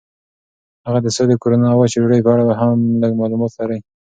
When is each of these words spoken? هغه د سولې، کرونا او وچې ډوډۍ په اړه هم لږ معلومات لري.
هغه 0.85 0.99
د 1.03 1.07
سولې، 1.15 1.35
کرونا 1.41 1.67
او 1.71 1.79
وچې 1.81 1.97
ډوډۍ 2.01 2.21
په 2.23 2.29
اړه 2.33 2.43
هم 2.61 2.79
لږ 3.01 3.11
معلومات 3.21 3.51
لري. 3.59 3.79